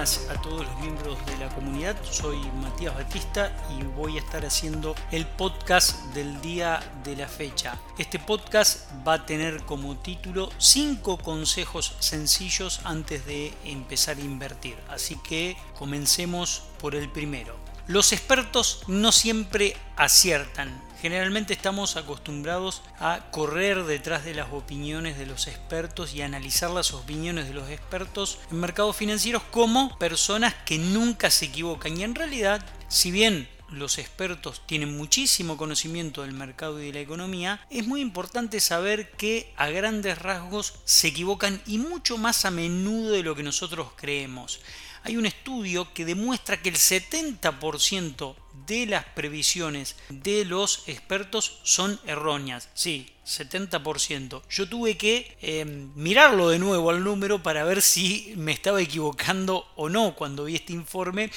A 0.00 0.40
todos 0.40 0.64
los 0.64 0.80
miembros 0.80 1.18
de 1.26 1.36
la 1.36 1.54
comunidad. 1.54 1.94
Soy 2.10 2.38
Matías 2.62 2.94
Batista 2.94 3.54
y 3.78 3.82
voy 3.82 4.16
a 4.16 4.20
estar 4.20 4.46
haciendo 4.46 4.94
el 5.12 5.26
podcast 5.26 5.94
del 6.14 6.40
día 6.40 6.80
de 7.04 7.16
la 7.16 7.28
fecha. 7.28 7.78
Este 7.98 8.18
podcast 8.18 8.90
va 9.06 9.12
a 9.12 9.26
tener 9.26 9.62
como 9.64 9.98
título 9.98 10.48
5 10.56 11.18
consejos 11.18 11.96
sencillos 11.98 12.80
antes 12.84 13.26
de 13.26 13.52
empezar 13.66 14.16
a 14.16 14.22
invertir. 14.22 14.78
Así 14.88 15.16
que 15.16 15.58
comencemos 15.78 16.62
por 16.80 16.94
el 16.94 17.10
primero. 17.10 17.54
Los 17.86 18.14
expertos 18.14 18.82
no 18.86 19.12
siempre 19.12 19.76
aciertan. 19.96 20.82
Generalmente 21.00 21.54
estamos 21.54 21.96
acostumbrados 21.96 22.82
a 22.98 23.30
correr 23.30 23.84
detrás 23.84 24.22
de 24.22 24.34
las 24.34 24.52
opiniones 24.52 25.16
de 25.16 25.24
los 25.24 25.46
expertos 25.46 26.14
y 26.14 26.20
analizar 26.20 26.70
las 26.70 26.92
opiniones 26.92 27.48
de 27.48 27.54
los 27.54 27.70
expertos 27.70 28.38
en 28.50 28.60
mercados 28.60 28.96
financieros 28.96 29.42
como 29.50 29.96
personas 29.98 30.54
que 30.66 30.76
nunca 30.76 31.30
se 31.30 31.46
equivocan. 31.46 31.96
Y 31.96 32.04
en 32.04 32.14
realidad, 32.14 32.62
si 32.88 33.10
bien 33.10 33.48
los 33.70 33.96
expertos 33.96 34.60
tienen 34.66 34.94
muchísimo 34.94 35.56
conocimiento 35.56 36.20
del 36.20 36.32
mercado 36.32 36.82
y 36.82 36.86
de 36.86 36.92
la 36.92 37.00
economía, 37.00 37.64
es 37.70 37.86
muy 37.86 38.02
importante 38.02 38.60
saber 38.60 39.12
que 39.12 39.54
a 39.56 39.70
grandes 39.70 40.18
rasgos 40.18 40.74
se 40.84 41.08
equivocan 41.08 41.62
y 41.66 41.78
mucho 41.78 42.18
más 42.18 42.44
a 42.44 42.50
menudo 42.50 43.12
de 43.12 43.22
lo 43.22 43.34
que 43.34 43.42
nosotros 43.42 43.88
creemos. 43.96 44.60
Hay 45.02 45.16
un 45.16 45.26
estudio 45.26 45.92
que 45.94 46.04
demuestra 46.04 46.60
que 46.60 46.68
el 46.68 46.76
70% 46.76 48.34
de 48.66 48.86
las 48.86 49.04
previsiones 49.04 49.96
de 50.08 50.44
los 50.44 50.84
expertos 50.86 51.60
son 51.62 51.98
erróneas. 52.06 52.68
Sí, 52.74 53.08
70%. 53.26 54.42
Yo 54.50 54.68
tuve 54.68 54.96
que 54.96 55.36
eh, 55.40 55.64
mirarlo 55.94 56.50
de 56.50 56.58
nuevo 56.58 56.90
al 56.90 57.02
número 57.02 57.42
para 57.42 57.64
ver 57.64 57.82
si 57.82 58.34
me 58.36 58.52
estaba 58.52 58.80
equivocando 58.80 59.66
o 59.76 59.88
no 59.88 60.14
cuando 60.14 60.44
vi 60.44 60.56
este 60.56 60.72
informe. 60.72 61.30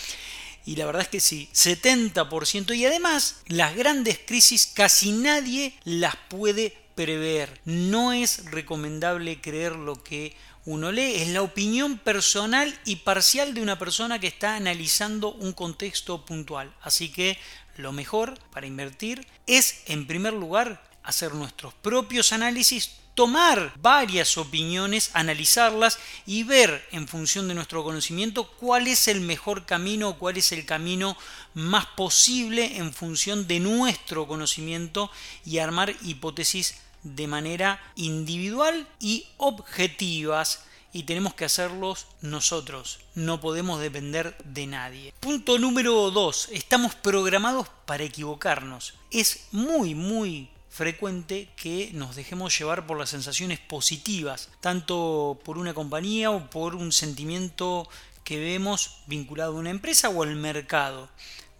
Y 0.65 0.75
la 0.75 0.85
verdad 0.85 1.03
es 1.03 1.09
que 1.09 1.19
sí, 1.19 1.49
70%. 1.53 2.75
Y 2.75 2.85
además, 2.85 3.41
las 3.47 3.75
grandes 3.75 4.19
crisis 4.25 4.65
casi 4.67 5.11
nadie 5.11 5.73
las 5.83 6.15
puede 6.29 6.75
prever. 6.95 7.61
No 7.65 8.13
es 8.13 8.45
recomendable 8.51 9.41
creer 9.41 9.73
lo 9.73 10.03
que 10.03 10.35
uno 10.65 10.91
lee, 10.91 11.15
es 11.21 11.27
la 11.29 11.41
opinión 11.41 11.97
personal 11.97 12.77
y 12.85 12.97
parcial 12.97 13.53
de 13.53 13.61
una 13.61 13.77
persona 13.77 14.19
que 14.19 14.27
está 14.27 14.55
analizando 14.55 15.33
un 15.33 15.51
contexto 15.51 16.25
puntual. 16.25 16.73
Así 16.81 17.09
que 17.09 17.37
lo 17.77 17.91
mejor 17.91 18.37
para 18.51 18.67
invertir 18.67 19.27
es, 19.45 19.81
en 19.87 20.07
primer 20.07 20.33
lugar, 20.33 20.81
hacer 21.03 21.33
nuestros 21.33 21.73
propios 21.73 22.31
análisis, 22.31 22.91
tomar 23.13 23.73
varias 23.81 24.37
opiniones, 24.37 25.11
analizarlas 25.13 25.99
y 26.25 26.43
ver 26.43 26.87
en 26.91 27.07
función 27.07 27.47
de 27.47 27.53
nuestro 27.53 27.83
conocimiento 27.83 28.47
cuál 28.59 28.87
es 28.87 29.07
el 29.07 29.19
mejor 29.19 29.65
camino, 29.65 30.17
cuál 30.17 30.37
es 30.37 30.51
el 30.51 30.65
camino 30.65 31.17
más 31.53 31.85
posible 31.87 32.77
en 32.77 32.93
función 32.93 33.47
de 33.47 33.59
nuestro 33.59 34.27
conocimiento 34.27 35.11
y 35.45 35.59
armar 35.59 35.93
hipótesis 36.03 36.75
de 37.03 37.27
manera 37.27 37.81
individual 37.95 38.87
y 38.99 39.27
objetivas 39.37 40.63
y 40.93 41.03
tenemos 41.03 41.33
que 41.33 41.45
hacerlos 41.45 42.05
nosotros. 42.21 42.99
No 43.15 43.41
podemos 43.41 43.79
depender 43.79 44.37
de 44.45 44.67
nadie. 44.67 45.13
Punto 45.19 45.57
número 45.57 46.11
2. 46.11 46.49
Estamos 46.51 46.93
programados 46.93 47.67
para 47.85 48.03
equivocarnos. 48.03 48.93
Es 49.09 49.47
muy, 49.51 49.95
muy 49.95 50.49
frecuente 50.69 51.49
que 51.55 51.91
nos 51.93 52.15
dejemos 52.15 52.57
llevar 52.57 52.85
por 52.85 52.97
las 52.97 53.09
sensaciones 53.09 53.59
positivas, 53.59 54.49
tanto 54.61 55.39
por 55.43 55.57
una 55.57 55.73
compañía 55.73 56.31
o 56.31 56.49
por 56.49 56.75
un 56.75 56.91
sentimiento 56.91 57.89
que 58.23 58.39
vemos 58.39 58.97
vinculado 59.07 59.57
a 59.57 59.59
una 59.59 59.71
empresa 59.71 60.09
o 60.09 60.23
al 60.23 60.35
mercado. 60.35 61.09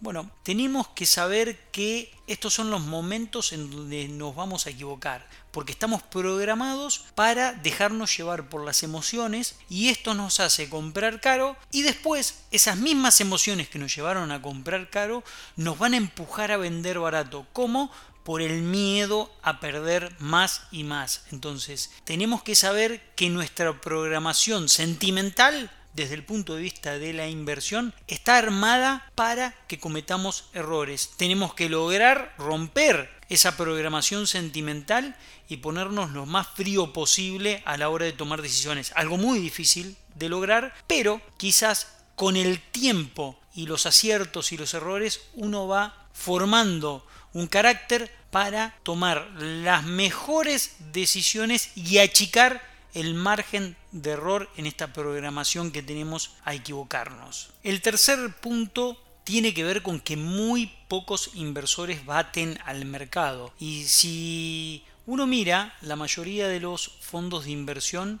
Bueno, 0.04 0.30
tenemos 0.42 0.88
que 0.88 1.06
saber 1.06 1.58
que 1.72 2.12
estos 2.26 2.52
son 2.52 2.70
los 2.70 2.82
momentos 2.82 3.54
en 3.54 3.70
donde 3.70 4.06
nos 4.06 4.36
vamos 4.36 4.66
a 4.66 4.70
equivocar, 4.70 5.26
porque 5.50 5.72
estamos 5.72 6.02
programados 6.02 7.06
para 7.14 7.54
dejarnos 7.54 8.14
llevar 8.14 8.50
por 8.50 8.66
las 8.66 8.82
emociones 8.82 9.56
y 9.70 9.88
esto 9.88 10.12
nos 10.12 10.40
hace 10.40 10.68
comprar 10.68 11.22
caro 11.22 11.56
y 11.72 11.80
después 11.80 12.42
esas 12.50 12.76
mismas 12.76 13.22
emociones 13.22 13.70
que 13.70 13.78
nos 13.78 13.96
llevaron 13.96 14.30
a 14.30 14.42
comprar 14.42 14.90
caro 14.90 15.24
nos 15.56 15.78
van 15.78 15.94
a 15.94 15.96
empujar 15.96 16.52
a 16.52 16.58
vender 16.58 16.98
barato, 16.98 17.46
como 17.54 17.90
por 18.24 18.42
el 18.42 18.60
miedo 18.60 19.34
a 19.40 19.58
perder 19.58 20.14
más 20.18 20.64
y 20.70 20.84
más. 20.84 21.22
Entonces, 21.32 21.90
tenemos 22.04 22.42
que 22.42 22.56
saber 22.56 23.00
que 23.16 23.30
nuestra 23.30 23.80
programación 23.80 24.68
sentimental 24.68 25.70
desde 25.94 26.14
el 26.14 26.24
punto 26.24 26.54
de 26.54 26.62
vista 26.62 26.98
de 26.98 27.12
la 27.12 27.28
inversión 27.28 27.94
está 28.08 28.36
armada 28.36 29.10
para 29.14 29.54
que 29.68 29.78
cometamos 29.78 30.46
errores. 30.52 31.10
Tenemos 31.16 31.54
que 31.54 31.68
lograr 31.68 32.34
romper 32.36 33.10
esa 33.28 33.56
programación 33.56 34.26
sentimental 34.26 35.16
y 35.48 35.58
ponernos 35.58 36.10
lo 36.10 36.26
más 36.26 36.48
frío 36.48 36.92
posible 36.92 37.62
a 37.64 37.76
la 37.76 37.88
hora 37.88 38.04
de 38.06 38.12
tomar 38.12 38.42
decisiones. 38.42 38.92
Algo 38.96 39.16
muy 39.16 39.38
difícil 39.38 39.96
de 40.14 40.28
lograr, 40.28 40.74
pero 40.86 41.20
quizás 41.36 41.88
con 42.16 42.36
el 42.36 42.60
tiempo 42.60 43.38
y 43.54 43.66
los 43.66 43.86
aciertos 43.86 44.52
y 44.52 44.56
los 44.56 44.74
errores 44.74 45.22
uno 45.34 45.66
va 45.68 46.06
formando 46.12 47.06
un 47.32 47.46
carácter 47.46 48.10
para 48.30 48.76
tomar 48.82 49.28
las 49.36 49.84
mejores 49.84 50.76
decisiones 50.92 51.70
y 51.76 51.98
achicar 51.98 52.73
el 52.94 53.14
margen 53.14 53.76
de 53.92 54.10
error 54.12 54.48
en 54.56 54.66
esta 54.66 54.92
programación 54.92 55.70
que 55.70 55.82
tenemos 55.82 56.30
a 56.44 56.54
equivocarnos. 56.54 57.50
El 57.62 57.82
tercer 57.82 58.32
punto 58.40 59.00
tiene 59.24 59.52
que 59.52 59.64
ver 59.64 59.82
con 59.82 60.00
que 60.00 60.16
muy 60.16 60.72
pocos 60.88 61.30
inversores 61.34 62.04
baten 62.04 62.58
al 62.64 62.84
mercado. 62.84 63.52
Y 63.58 63.84
si 63.84 64.84
uno 65.06 65.26
mira, 65.26 65.76
la 65.80 65.96
mayoría 65.96 66.48
de 66.48 66.60
los 66.60 66.92
fondos 67.00 67.44
de 67.44 67.50
inversión 67.50 68.20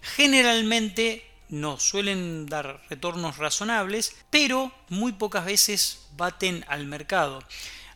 generalmente 0.00 1.26
nos 1.48 1.82
suelen 1.82 2.46
dar 2.46 2.82
retornos 2.88 3.36
razonables, 3.36 4.16
pero 4.30 4.72
muy 4.88 5.12
pocas 5.12 5.44
veces 5.44 6.06
baten 6.16 6.64
al 6.68 6.86
mercado. 6.86 7.42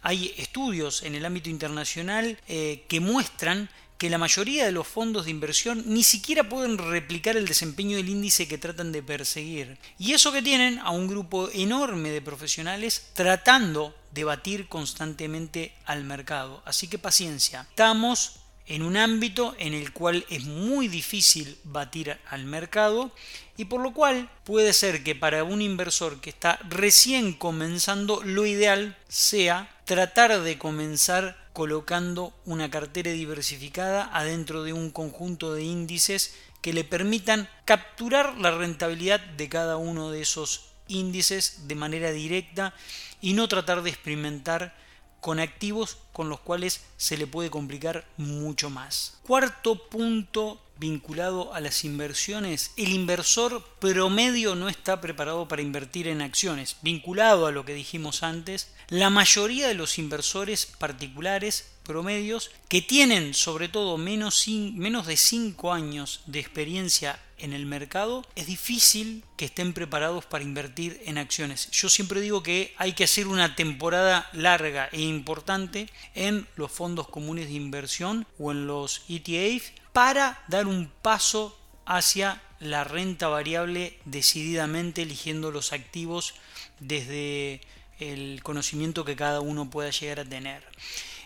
Hay 0.03 0.35
estudios 0.37 1.03
en 1.03 1.15
el 1.15 1.25
ámbito 1.25 1.51
internacional 1.51 2.39
eh, 2.49 2.85
que 2.89 3.01
muestran 3.01 3.71
que 3.99 4.11
la 4.11 4.19
mayoría 4.19 4.67
de 4.67 4.73
los 4.73 4.87
fondos 4.87 5.25
de 5.25 5.31
inversión 5.31 5.83
ni 5.87 6.03
siquiera 6.03 6.49
pueden 6.49 6.79
replicar 6.79 7.37
el 7.37 7.47
desempeño 7.47 7.97
del 7.97 8.09
índice 8.09 8.49
que 8.49 8.59
tratan 8.59 8.93
de 8.93 9.03
perseguir. 9.03 9.79
Y 9.99 10.13
eso 10.13 10.33
que 10.33 10.43
tienen 10.43 10.79
a 10.81 10.91
un 10.91 11.07
grupo 11.09 11.49
enorme 11.53 12.11
de 12.11 12.21
profesionales 12.21 13.09
tratando 13.15 13.95
de 14.13 14.25
batir 14.25 14.69
constantemente 14.69 15.73
al 15.85 16.05
mercado. 16.05 16.63
Así 16.65 16.89
que 16.89 16.99
paciencia. 16.99 17.67
Estamos 17.71 18.41
en 18.67 18.83
un 18.83 18.97
ámbito 18.97 19.55
en 19.59 19.75
el 19.75 19.93
cual 19.93 20.27
es 20.29 20.45
muy 20.45 20.89
difícil 20.89 21.57
batir 21.65 22.19
al 22.29 22.45
mercado 22.45 23.13
y 23.57 23.67
por 23.67 23.81
lo 23.81 23.93
cual 23.93 24.29
puede 24.45 24.73
ser 24.73 25.05
que 25.05 25.15
para 25.15 25.45
un 25.45 25.63
inversor 25.63 26.21
que 26.21 26.31
está 26.31 26.59
recién 26.69 27.33
comenzando 27.33 28.23
lo 28.23 28.45
ideal 28.45 28.97
sea 29.09 29.71
tratar 29.85 30.43
de 30.43 30.59
comenzar 30.59 31.46
colocando 31.57 32.35
una 32.45 32.71
cartera 32.71 33.13
diversificada 33.13 34.11
adentro 34.13 34.63
de 34.63 34.75
un 34.75 34.91
conjunto 34.91 35.55
de 35.55 35.63
índices 35.65 36.35
que 36.61 36.75
le 36.75 36.85
permitan 36.85 37.49
capturar 37.65 38.37
la 38.37 38.51
rentabilidad 38.51 39.21
de 39.21 39.49
cada 39.49 39.79
uno 39.79 40.11
de 40.11 40.21
esos 40.21 40.67
índices 40.87 41.67
de 41.67 41.75
manera 41.75 42.11
directa 42.11 42.75
y 43.23 43.33
no 43.33 43.49
tratar 43.49 43.83
de 43.83 43.89
experimentar 43.89 44.77
con 45.23 45.41
activos 45.41 45.97
con 46.13 46.29
los 46.29 46.41
cuales 46.41 46.85
se 46.99 47.17
le 47.17 47.27
puede 47.27 47.49
complicar 47.49 48.05
mucho 48.19 48.69
más. 48.69 49.17
Cuarto 49.23 49.89
punto 49.89 50.61
vinculado 50.79 51.55
a 51.55 51.61
las 51.61 51.87
inversiones, 51.87 52.73
el 52.77 52.91
inversor 52.91 53.65
promedio 53.93 54.55
no 54.55 54.69
está 54.69 55.01
preparado 55.01 55.49
para 55.49 55.63
invertir 55.63 56.09
en 56.09 56.23
acciones. 56.23 56.77
Vinculado 56.83 57.47
a 57.47 57.53
lo 57.53 57.65
que 57.65 57.75
dijimos 57.75 58.23
antes, 58.23 58.73
la 58.89 59.11
mayoría 59.11 59.69
de 59.69 59.75
los 59.75 59.99
inversores 59.99 60.67
particulares 60.79 61.73
promedios 61.83 62.51
que 62.69 62.83
tienen 62.83 63.33
sobre 63.33 63.69
todo 63.69 63.97
menos, 63.97 64.45
de 64.47 65.17
5 65.17 65.73
años 65.73 66.21
de 66.27 66.41
experiencia 66.41 67.21
en 67.39 67.53
el 67.53 67.67
mercado, 67.67 68.25
es 68.35 68.47
difícil 68.47 69.23
que 69.37 69.47
estén 69.47 69.73
preparados 69.73 70.25
para 70.25 70.45
invertir 70.45 71.01
en 71.05 71.19
acciones. 71.19 71.71
Yo 71.71 71.89
siempre 71.89 72.21
digo 72.21 72.43
que 72.43 72.75
hay 72.79 72.93
que 72.93 73.05
hacer 73.05 73.29
una 73.29 73.55
temporada 73.55 74.29
larga 74.33 74.89
e 74.93 75.03
importante 75.03 75.89
en 76.15 76.47
los 76.57 76.73
fondos 76.73 77.09
comunes 77.09 77.47
de 77.47 77.55
inversión 77.55 78.27
o 78.39 78.53
en 78.53 78.67
los 78.67 79.03
ETFs 79.09 79.73
para 79.93 80.45
dar 80.49 80.67
un 80.67 80.91
paso 81.03 81.59
hacia 81.87 82.43
la 82.61 82.85
renta 82.85 83.29
variable 83.29 83.99
decididamente 84.05 85.03
eligiendo 85.03 85.51
los 85.51 85.73
activos 85.73 86.35
desde 86.81 87.61
el 87.99 88.43
conocimiento 88.43 89.05
que 89.05 89.17
cada 89.17 89.41
uno 89.41 89.71
pueda 89.71 89.91
llegar 89.91 90.21
a 90.21 90.25
tener. 90.25 90.63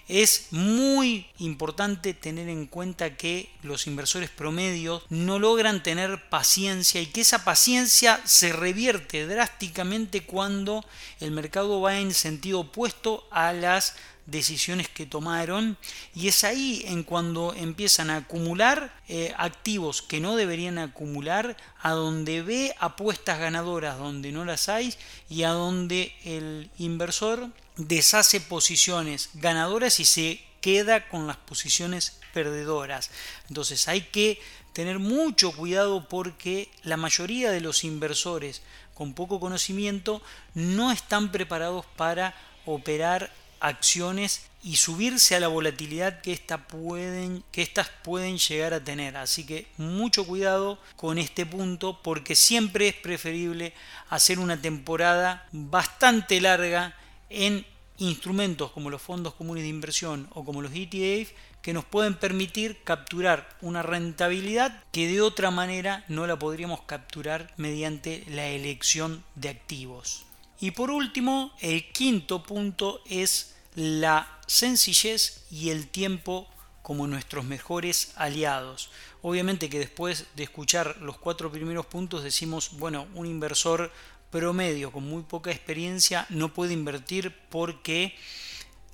Es 0.09 0.49
muy 0.51 1.27
importante 1.39 2.15
tener 2.15 2.49
en 2.49 2.67
cuenta 2.67 3.17
que 3.17 3.49
los 3.63 3.87
inversores 3.87 4.29
promedios 4.29 5.05
no 5.09 5.39
logran 5.39 5.85
tener 5.85 6.29
paciencia 6.29 7.01
y 7.01 7.07
que 7.07 7.21
esa 7.21 7.45
paciencia 7.45 8.21
se 8.25 8.53
revierte 8.53 9.29
drásticamente 9.29 10.23
cuando 10.23 10.85
el 11.21 11.31
mercado 11.31 11.81
va 11.81 12.01
en 12.01 12.13
sentido 12.13 12.61
opuesto 12.61 13.25
a 13.31 13.53
las 13.53 13.95
decisiones 14.31 14.89
que 14.89 15.07
tomaron 15.07 15.77
y 16.15 16.29
es 16.29 16.45
ahí 16.45 16.85
en 16.87 17.03
cuando 17.03 17.53
empiezan 17.55 18.11
a 18.11 18.17
acumular 18.17 18.95
eh, 19.09 19.35
activos 19.37 20.03
que 20.03 20.21
no 20.21 20.37
deberían 20.37 20.79
acumular 20.79 21.57
a 21.81 21.91
donde 21.93 22.43
ve 22.43 22.75
apuestas 22.79 23.39
ganadoras 23.39 23.99
donde 23.99 24.33
no 24.33 24.45
las 24.45 24.69
hay 24.69 24.95
y 25.29 25.43
a 25.43 25.51
donde 25.51 26.15
el 26.25 26.71
inversor 26.79 27.49
deshace 27.77 28.41
posiciones 28.41 29.31
ganadoras 29.35 30.01
y 30.01 30.05
se 30.05 30.41
queda 30.61 31.09
con 31.09 31.27
las 31.27 31.37
posiciones 31.37 32.21
perdedoras. 32.33 33.11
Entonces 33.49 33.89
hay 33.89 34.03
que 34.03 34.41
tener 34.73 34.99
mucho 34.99 35.53
cuidado 35.53 36.09
porque 36.09 36.71
la 36.85 36.97
mayoría 36.97 37.51
de 37.51 37.61
los 37.61 37.85
inversores 37.85 38.63
con 38.95 39.15
poco 39.15 39.41
conocimiento 39.41 40.23
no 40.55 40.93
están 40.93 41.33
preparados 41.33 41.87
para 41.97 42.35
operar 42.67 43.33
acciones 43.61 44.47
y 44.63 44.77
subirse 44.77 45.35
a 45.35 45.41
la 45.41 45.49
volatilidad 45.49 46.21
que, 46.21 46.39
pueden, 46.69 47.43
que 47.51 47.63
estas 47.63 47.89
pueden 48.03 48.39
llegar 48.39 48.75
a 48.75 48.85
tener. 48.85 49.17
Así 49.17 49.45
que 49.47 49.67
mucho 49.79 50.27
cuidado 50.27 50.79
con 50.97 51.19
este 51.19 51.47
punto 51.47 52.01
porque 52.03 52.35
siempre 52.35 52.89
es 52.89 52.95
preferible 52.95 53.73
hacer 54.11 54.39
una 54.39 54.61
temporada 54.61 55.47
bastante 55.53 56.41
larga 56.41 56.95
en 57.31 57.65
instrumentos 57.99 58.71
como 58.73 58.91
los 58.91 59.03
fondos 59.03 59.35
comunes 59.35 59.63
de 59.63 59.69
inversión 59.69 60.29
o 60.33 60.45
como 60.45 60.63
los 60.63 60.73
ETF 60.75 61.33
que 61.63 61.75
nos 61.75 61.85
pueden 61.85 62.15
permitir 62.15 62.83
capturar 62.83 63.49
una 63.61 63.83
rentabilidad 63.83 64.83
que 64.93 65.07
de 65.07 65.21
otra 65.21 65.51
manera 65.51 66.05
no 66.09 66.27
la 66.27 66.39
podríamos 66.39 66.83
capturar 66.83 67.53
mediante 67.57 68.25
la 68.29 68.47
elección 68.49 69.23
de 69.35 69.51
activos. 69.51 70.25
Y 70.61 70.73
por 70.73 70.91
último, 70.91 71.53
el 71.61 71.91
quinto 71.91 72.43
punto 72.43 73.03
es 73.07 73.55
la 73.75 74.41
sencillez 74.47 75.45
y 75.51 75.71
el 75.71 75.89
tiempo 75.89 76.49
como 76.83 77.07
nuestros 77.07 77.45
mejores 77.45 78.13
aliados. 78.17 78.91
Obviamente 79.23 79.71
que 79.71 79.79
después 79.79 80.27
de 80.37 80.43
escuchar 80.43 80.99
los 81.01 81.17
cuatro 81.19 81.51
primeros 81.51 81.87
puntos 81.87 82.23
decimos, 82.23 82.73
bueno, 82.79 83.07
un 83.15 83.27
inversor 83.27 83.91
promedio 84.31 84.93
con 84.93 85.09
muy 85.09 85.23
poca 85.23 85.51
experiencia 85.51 86.27
no 86.31 86.53
puede 86.53 86.75
invertir 86.75 87.35
porque 87.49 88.15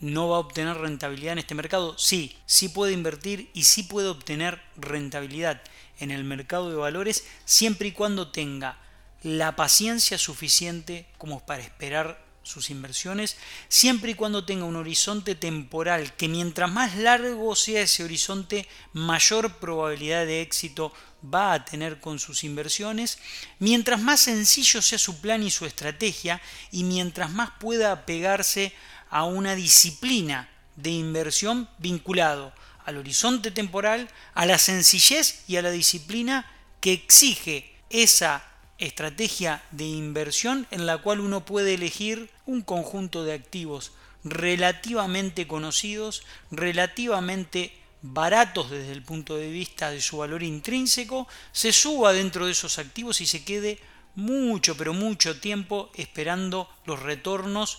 no 0.00 0.28
va 0.28 0.36
a 0.36 0.40
obtener 0.40 0.76
rentabilidad 0.76 1.32
en 1.32 1.38
este 1.38 1.54
mercado. 1.54 1.96
Sí, 1.98 2.36
sí 2.46 2.68
puede 2.68 2.92
invertir 2.92 3.50
y 3.54 3.64
sí 3.64 3.82
puede 3.82 4.08
obtener 4.08 4.60
rentabilidad 4.76 5.62
en 5.98 6.10
el 6.10 6.22
mercado 6.24 6.70
de 6.70 6.76
valores 6.76 7.26
siempre 7.44 7.88
y 7.88 7.92
cuando 7.92 8.30
tenga 8.30 8.78
la 9.22 9.56
paciencia 9.56 10.18
suficiente 10.18 11.06
como 11.18 11.44
para 11.44 11.62
esperar 11.62 12.24
sus 12.46 12.70
inversiones, 12.70 13.36
siempre 13.68 14.12
y 14.12 14.14
cuando 14.14 14.44
tenga 14.44 14.64
un 14.64 14.76
horizonte 14.76 15.34
temporal 15.34 16.14
que 16.14 16.28
mientras 16.28 16.70
más 16.70 16.94
largo 16.96 17.56
sea 17.56 17.82
ese 17.82 18.04
horizonte, 18.04 18.68
mayor 18.92 19.54
probabilidad 19.58 20.26
de 20.26 20.42
éxito 20.42 20.92
va 21.22 21.52
a 21.52 21.64
tener 21.64 22.00
con 22.00 22.20
sus 22.20 22.44
inversiones, 22.44 23.18
mientras 23.58 24.00
más 24.00 24.20
sencillo 24.20 24.80
sea 24.80 24.98
su 24.98 25.20
plan 25.20 25.42
y 25.42 25.50
su 25.50 25.66
estrategia, 25.66 26.40
y 26.70 26.84
mientras 26.84 27.32
más 27.32 27.50
pueda 27.58 27.90
apegarse 27.90 28.72
a 29.10 29.24
una 29.24 29.56
disciplina 29.56 30.48
de 30.76 30.90
inversión 30.90 31.68
vinculado 31.78 32.52
al 32.84 32.98
horizonte 32.98 33.50
temporal, 33.50 34.08
a 34.34 34.46
la 34.46 34.58
sencillez 34.58 35.42
y 35.48 35.56
a 35.56 35.62
la 35.62 35.72
disciplina 35.72 36.48
que 36.80 36.92
exige 36.92 37.74
esa 37.90 38.44
estrategia 38.78 39.62
de 39.70 39.84
inversión 39.84 40.66
en 40.70 40.86
la 40.86 40.98
cual 40.98 41.20
uno 41.20 41.44
puede 41.44 41.74
elegir 41.74 42.30
un 42.44 42.62
conjunto 42.62 43.24
de 43.24 43.32
activos 43.32 43.92
relativamente 44.24 45.46
conocidos, 45.46 46.22
relativamente 46.50 47.72
baratos 48.02 48.70
desde 48.70 48.92
el 48.92 49.02
punto 49.02 49.36
de 49.36 49.50
vista 49.50 49.90
de 49.90 50.00
su 50.00 50.18
valor 50.18 50.42
intrínseco, 50.42 51.26
se 51.52 51.72
suba 51.72 52.12
dentro 52.12 52.46
de 52.46 52.52
esos 52.52 52.78
activos 52.78 53.20
y 53.20 53.26
se 53.26 53.44
quede 53.44 53.78
mucho, 54.14 54.76
pero 54.76 54.94
mucho 54.94 55.40
tiempo 55.40 55.90
esperando 55.94 56.68
los 56.84 57.00
retornos 57.00 57.78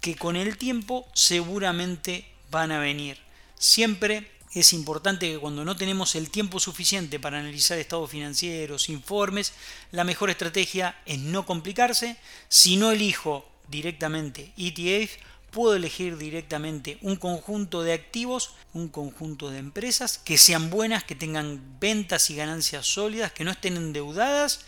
que 0.00 0.16
con 0.16 0.36
el 0.36 0.58
tiempo 0.58 1.06
seguramente 1.14 2.26
van 2.50 2.72
a 2.72 2.80
venir. 2.80 3.18
Siempre 3.56 4.30
es 4.54 4.72
importante 4.72 5.30
que 5.30 5.38
cuando 5.38 5.64
no 5.64 5.76
tenemos 5.76 6.14
el 6.14 6.30
tiempo 6.30 6.60
suficiente 6.60 7.18
para 7.18 7.38
analizar 7.38 7.78
estados 7.78 8.10
financieros, 8.10 8.88
informes, 8.88 9.52
la 9.92 10.04
mejor 10.04 10.30
estrategia 10.30 10.96
es 11.06 11.18
no 11.18 11.46
complicarse. 11.46 12.16
Si 12.48 12.76
no 12.76 12.90
elijo 12.90 13.48
directamente 13.68 14.52
ETF, 14.58 15.16
puedo 15.50 15.74
elegir 15.74 16.18
directamente 16.18 16.98
un 17.00 17.16
conjunto 17.16 17.82
de 17.82 17.94
activos, 17.94 18.54
un 18.74 18.88
conjunto 18.88 19.50
de 19.50 19.58
empresas 19.58 20.18
que 20.18 20.36
sean 20.36 20.70
buenas, 20.70 21.04
que 21.04 21.14
tengan 21.14 21.78
ventas 21.80 22.28
y 22.30 22.36
ganancias 22.36 22.86
sólidas, 22.86 23.32
que 23.32 23.44
no 23.44 23.52
estén 23.52 23.76
endeudadas 23.76 24.64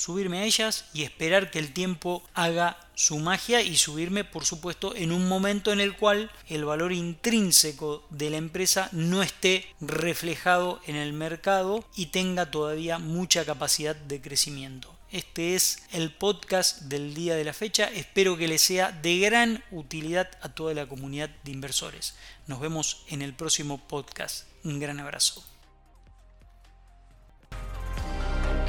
subirme 0.00 0.38
a 0.38 0.44
ellas 0.44 0.86
y 0.94 1.02
esperar 1.02 1.50
que 1.50 1.58
el 1.58 1.74
tiempo 1.74 2.22
haga 2.32 2.78
su 2.94 3.18
magia 3.18 3.60
y 3.60 3.76
subirme, 3.76 4.24
por 4.24 4.46
supuesto, 4.46 4.96
en 4.96 5.12
un 5.12 5.28
momento 5.28 5.72
en 5.72 5.80
el 5.80 5.94
cual 5.94 6.30
el 6.48 6.64
valor 6.64 6.92
intrínseco 6.92 8.06
de 8.08 8.30
la 8.30 8.38
empresa 8.38 8.88
no 8.92 9.22
esté 9.22 9.66
reflejado 9.78 10.80
en 10.86 10.96
el 10.96 11.12
mercado 11.12 11.84
y 11.94 12.06
tenga 12.06 12.50
todavía 12.50 12.98
mucha 12.98 13.44
capacidad 13.44 13.94
de 13.94 14.22
crecimiento. 14.22 14.96
Este 15.12 15.54
es 15.54 15.82
el 15.92 16.14
podcast 16.14 16.82
del 16.82 17.12
día 17.12 17.34
de 17.34 17.44
la 17.44 17.52
fecha. 17.52 17.84
Espero 17.84 18.38
que 18.38 18.48
les 18.48 18.62
sea 18.62 18.92
de 18.92 19.18
gran 19.18 19.62
utilidad 19.70 20.30
a 20.40 20.48
toda 20.48 20.72
la 20.72 20.86
comunidad 20.86 21.28
de 21.44 21.52
inversores. 21.52 22.14
Nos 22.46 22.60
vemos 22.60 23.04
en 23.08 23.20
el 23.20 23.34
próximo 23.34 23.86
podcast. 23.86 24.46
Un 24.64 24.78
gran 24.78 24.98
abrazo. 24.98 25.49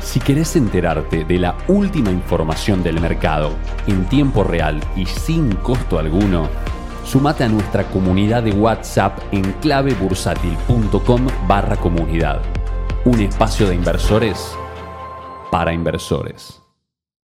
Si 0.02 0.20
querés 0.20 0.56
enterarte 0.56 1.24
de 1.24 1.38
la 1.38 1.56
última 1.68 2.12
información 2.12 2.84
del 2.84 3.00
mercado 3.00 3.52
en 3.88 4.06
tiempo 4.10 4.44
real 4.44 4.82
y 4.96 5.06
sin 5.06 5.56
costo 5.56 6.00
alguno, 6.00 6.50
sumate 7.06 7.44
a 7.44 7.50
nuestra 7.50 7.84
comunidad 7.86 8.44
de 8.44 8.52
WhatsApp 8.52 9.20
en 9.32 9.44
clavebursátil.com 9.62 11.28
barra 11.48 11.78
comunidad. 11.78 12.42
Un 13.06 13.22
espacio 13.22 13.68
de 13.68 13.76
inversores 13.76 14.54
para 15.52 15.72
inversores. 15.72 16.61